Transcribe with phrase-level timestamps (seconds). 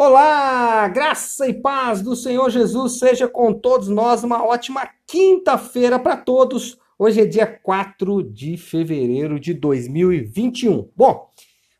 [0.00, 4.22] Olá, graça e paz do Senhor Jesus seja com todos nós.
[4.22, 6.78] Uma ótima quinta-feira para todos.
[6.96, 10.88] Hoje é dia 4 de fevereiro de 2021.
[10.96, 11.28] Bom,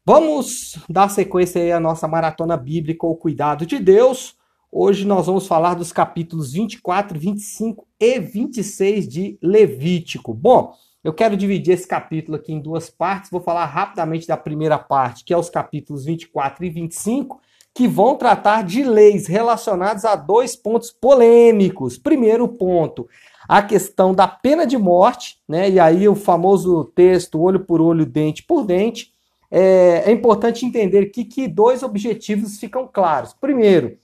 [0.04, 4.34] vamos dar sequência aí à nossa maratona bíblica, o cuidado de Deus.
[4.70, 10.34] Hoje nós vamos falar dos capítulos 24, 25 e 26 de Levítico.
[10.34, 10.74] Bom,
[11.04, 13.30] eu quero dividir esse capítulo aqui em duas partes.
[13.30, 17.40] Vou falar rapidamente da primeira parte, que é os capítulos 24 e 25
[17.74, 21.96] que vão tratar de leis relacionadas a dois pontos polêmicos.
[21.96, 23.08] Primeiro ponto,
[23.48, 25.70] a questão da pena de morte, né?
[25.70, 29.12] E aí o famoso texto olho por olho, dente por dente.
[29.50, 33.32] É, é importante entender aqui que dois objetivos ficam claros.
[33.32, 33.96] Primeiro,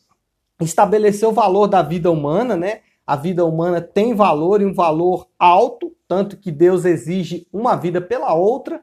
[0.61, 2.81] estabelecer o valor da vida humana, né?
[3.07, 8.01] A vida humana tem valor e um valor alto, tanto que Deus exige uma vida
[8.01, 8.83] pela outra.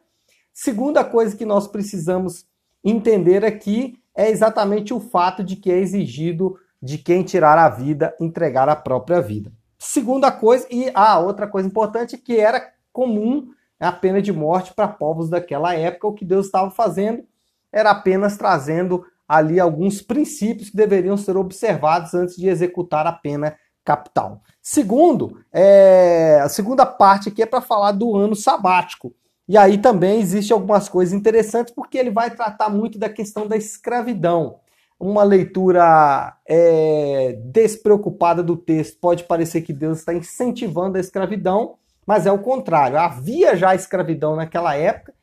[0.54, 2.46] Segunda coisa que nós precisamos
[2.84, 8.16] entender aqui é exatamente o fato de que é exigido de quem tirar a vida
[8.20, 9.52] entregar a própria vida.
[9.78, 13.50] Segunda coisa, e a outra coisa importante, que era comum
[13.80, 17.24] a pena de morte para povos daquela época, o que Deus estava fazendo
[17.72, 23.56] era apenas trazendo ali alguns princípios que deveriam ser observados antes de executar a pena
[23.84, 24.42] capital.
[24.62, 29.14] Segundo, é, a segunda parte aqui é para falar do ano sabático.
[29.52, 33.58] E aí também existe algumas coisas interessantes, porque ele vai tratar muito da questão da
[33.58, 34.62] escravidão.
[34.98, 41.76] Uma leitura é, despreocupada do texto pode parecer que Deus está incentivando a escravidão,
[42.08, 42.98] mas é o contrário.
[42.98, 45.14] Havia já escravidão naquela época,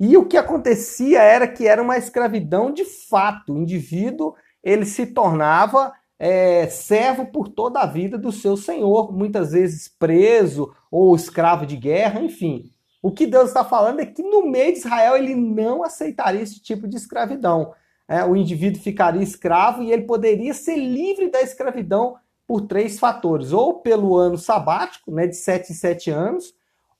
[0.00, 3.54] e o que acontecia era que era uma escravidão de fato.
[3.54, 4.34] O indivíduo
[4.64, 10.74] ele se tornava é, servo por toda a vida do seu senhor, muitas vezes preso
[10.90, 12.72] ou escravo de guerra, enfim.
[13.06, 16.58] O que Deus está falando é que no meio de Israel ele não aceitaria esse
[16.58, 17.72] tipo de escravidão.
[18.08, 22.16] É, o indivíduo ficaria escravo e ele poderia ser livre da escravidão
[22.48, 26.52] por três fatores: ou pelo ano sabático, né, de sete em sete anos,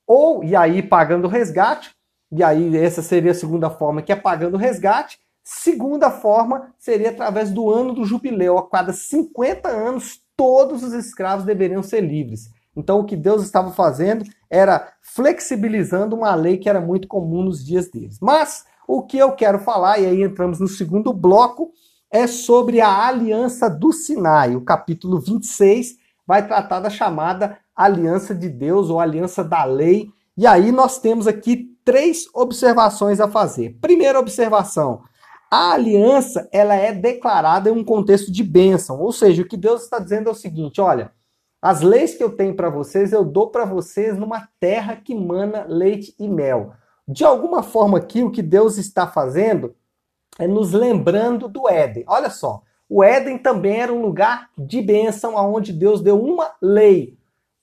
[0.07, 1.93] ou, e aí pagando o resgate,
[2.31, 5.19] e aí essa seria a segunda forma, que é pagando o resgate.
[5.43, 8.57] Segunda forma seria através do ano do jubileu.
[8.59, 12.55] A cada 50 anos, todos os escravos deveriam ser livres.
[12.77, 17.65] Então, o que Deus estava fazendo era flexibilizando uma lei que era muito comum nos
[17.65, 18.19] dias deles.
[18.21, 21.73] Mas o que eu quero falar, e aí entramos no segundo bloco,
[22.11, 24.55] é sobre a aliança do Sinai.
[24.55, 30.09] O capítulo 26 vai tratar da chamada aliança de Deus ou aliança da lei.
[30.37, 33.79] E aí nós temos aqui três observações a fazer.
[33.81, 35.03] Primeira observação:
[35.51, 39.85] a aliança ela é declarada em um contexto de bênção, ou seja, o que Deus
[39.85, 41.13] está dizendo é o seguinte: olha,
[41.61, 45.65] as leis que eu tenho para vocês, eu dou para vocês numa terra que mana
[45.69, 46.73] leite e mel.
[47.09, 49.75] De alguma forma aqui, o que Deus está fazendo
[50.39, 52.05] é nos lembrando do Éden.
[52.07, 57.17] Olha só, o Éden também era um lugar de bênção, onde Deus deu uma lei.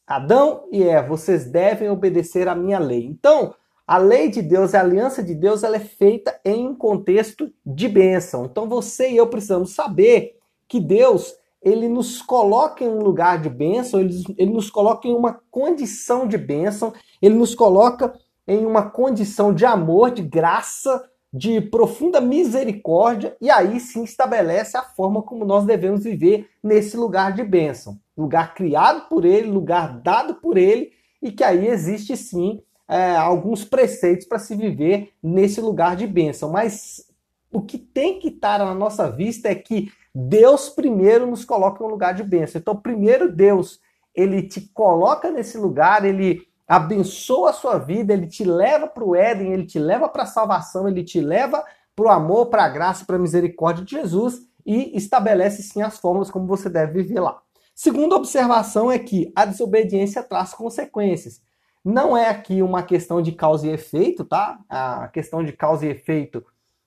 [0.06, 3.06] Adão e Eva, vocês devem obedecer à minha lei.
[3.06, 3.54] Então,
[3.88, 7.88] a lei de Deus, a aliança de Deus, ela é feita em um contexto de
[7.88, 8.46] bênção.
[8.46, 10.38] Então, você e eu precisamos saber
[10.68, 15.14] que Deus ele nos coloca em um lugar de bênção, ele, ele nos coloca em
[15.14, 18.14] uma condição de bênção, ele nos coloca
[18.48, 24.84] em uma condição de amor, de graça, de profunda misericórdia, e aí sim estabelece a
[24.84, 27.98] forma como nós devemos viver nesse lugar de bênção.
[28.16, 30.92] Lugar criado por ele, lugar dado por ele,
[31.22, 36.52] e que aí existe sim é, alguns preceitos para se viver nesse lugar de bênção.
[36.52, 37.08] Mas
[37.52, 41.88] o que tem que estar na nossa vista é que Deus primeiro nos coloca em
[41.88, 42.60] um lugar de bênção.
[42.60, 43.80] Então, primeiro Deus,
[44.14, 49.16] ele te coloca nesse lugar, ele abençoa a sua vida, ele te leva para o
[49.16, 51.64] Éden, ele te leva para a salvação, ele te leva
[51.96, 55.98] para o amor, para a graça, para a misericórdia de Jesus e estabelece sim as
[55.98, 57.42] formas como você deve viver lá.
[57.76, 61.42] Segunda observação é que a desobediência traz consequências.
[61.84, 64.60] Não é aqui uma questão de causa e efeito, tá?
[64.70, 66.46] A questão de causa e efeito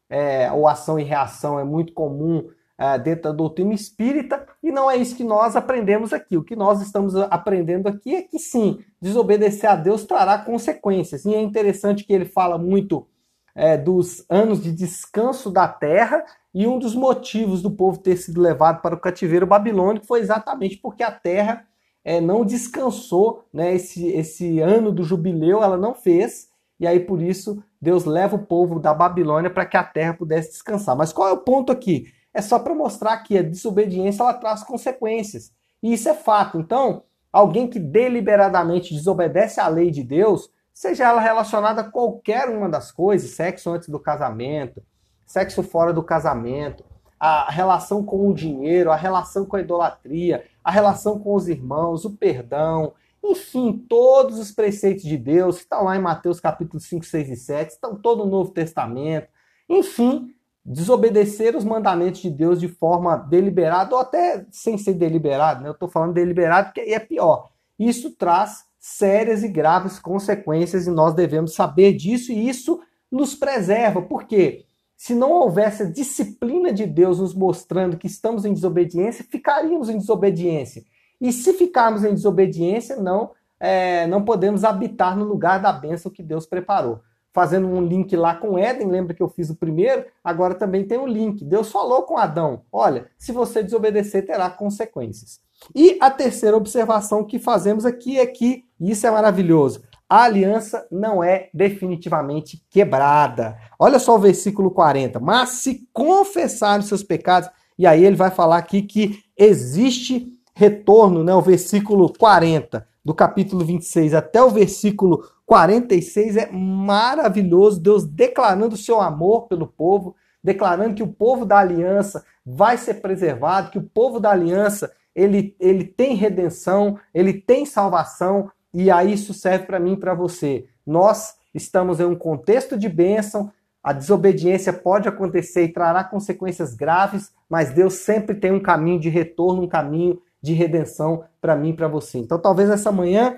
[0.08, 2.48] é, ou ação e reação é muito comum
[2.78, 6.36] é, dentro da doutrina espírita, e não é isso que nós aprendemos aqui.
[6.36, 11.24] O que nós estamos aprendendo aqui é que sim, desobedecer a Deus trará consequências.
[11.24, 13.06] E é interessante que ele fala muito
[13.54, 16.22] é, dos anos de descanso da terra,
[16.54, 20.78] e um dos motivos do povo ter sido levado para o cativeiro babilônico foi exatamente
[20.78, 21.66] porque a terra
[22.04, 26.48] é, não descansou, né, esse, esse ano do jubileu ela não fez,
[26.78, 30.50] e aí por isso Deus leva o povo da Babilônia para que a terra pudesse
[30.50, 30.96] descansar.
[30.96, 32.06] Mas qual é o ponto aqui?
[32.36, 35.50] É só para mostrar que a desobediência ela traz consequências.
[35.82, 36.60] E isso é fato.
[36.60, 37.02] Então,
[37.32, 42.92] alguém que deliberadamente desobedece à lei de Deus, seja ela relacionada a qualquer uma das
[42.92, 44.82] coisas, sexo antes do casamento,
[45.24, 46.84] sexo fora do casamento,
[47.18, 52.04] a relação com o dinheiro, a relação com a idolatria, a relação com os irmãos,
[52.04, 52.92] o perdão,
[53.24, 57.36] enfim, todos os preceitos de Deus que estão lá em Mateus capítulo 5, 6 e
[57.36, 59.28] 7, estão todo o Novo Testamento.
[59.66, 60.35] Enfim,
[60.66, 65.68] desobedecer os mandamentos de Deus de forma deliberada ou até sem ser deliberado, né?
[65.68, 67.50] Eu estou falando deliberado porque é pior.
[67.78, 72.80] Isso traz sérias e graves consequências e nós devemos saber disso e isso
[73.10, 74.02] nos preserva.
[74.02, 74.64] Por quê?
[74.96, 79.98] Se não houvesse a disciplina de Deus nos mostrando que estamos em desobediência, ficaríamos em
[79.98, 80.82] desobediência.
[81.20, 83.30] E se ficarmos em desobediência, não,
[83.60, 87.00] é, não podemos habitar no lugar da bênção que Deus preparou.
[87.36, 90.06] Fazendo um link lá com Éden, lembra que eu fiz o primeiro?
[90.24, 91.44] Agora também tem um link.
[91.44, 95.38] Deus falou com Adão: olha, se você desobedecer, terá consequências.
[95.74, 101.22] E a terceira observação que fazemos aqui é que, isso é maravilhoso, a aliança não
[101.22, 103.58] é definitivamente quebrada.
[103.78, 105.20] Olha só o versículo 40.
[105.20, 111.22] Mas se confessar os seus pecados, e aí ele vai falar aqui que existe retorno,
[111.22, 118.74] né, o versículo 40 do capítulo 26 até o versículo 46 é maravilhoso, Deus declarando
[118.74, 123.78] o seu amor pelo povo, declarando que o povo da aliança vai ser preservado, que
[123.78, 129.66] o povo da aliança ele, ele tem redenção, ele tem salvação, e aí isso serve
[129.66, 130.66] para mim e para você.
[130.84, 133.52] Nós estamos em um contexto de bênção,
[133.84, 139.08] a desobediência pode acontecer e trará consequências graves, mas Deus sempre tem um caminho de
[139.08, 142.18] retorno, um caminho de redenção para mim e para você.
[142.18, 143.36] Então, talvez essa manhã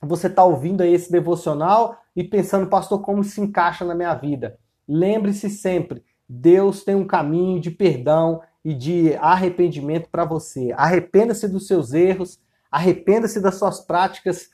[0.00, 4.58] você está ouvindo aí esse devocional e pensando, pastor, como se encaixa na minha vida?
[4.88, 10.72] Lembre-se sempre, Deus tem um caminho de perdão e de arrependimento para você.
[10.76, 12.40] Arrependa-se dos seus erros,
[12.70, 14.50] arrependa-se das suas práticas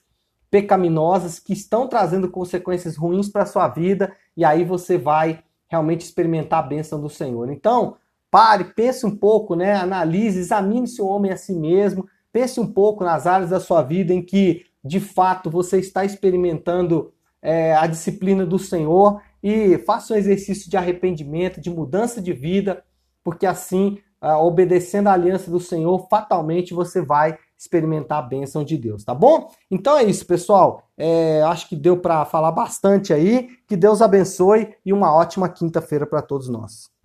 [0.50, 6.60] pecaminosas que estão trazendo consequências ruins para sua vida e aí você vai realmente experimentar
[6.60, 7.50] a bênção do Senhor.
[7.50, 7.96] Então,
[8.36, 9.76] Pare, pense um pouco, né?
[9.76, 12.06] Analise, examine se o homem a si mesmo.
[12.30, 17.14] Pense um pouco nas áreas da sua vida em que, de fato, você está experimentando
[17.40, 22.84] é, a disciplina do Senhor e faça um exercício de arrependimento, de mudança de vida,
[23.24, 28.76] porque assim, ah, obedecendo a aliança do Senhor, fatalmente você vai experimentar a bênção de
[28.76, 29.50] Deus, tá bom?
[29.70, 30.82] Então é isso, pessoal.
[30.94, 33.48] É, acho que deu para falar bastante aí.
[33.66, 36.94] Que Deus abençoe e uma ótima quinta-feira para todos nós.